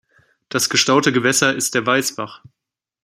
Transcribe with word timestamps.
Das 0.49 0.69
gestaute 0.71 1.11
Gewässer 1.11 1.53
ist 1.53 1.75
der 1.75 1.85
Weißbach. 1.85 2.41